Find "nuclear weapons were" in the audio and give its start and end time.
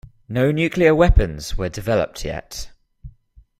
0.51-1.69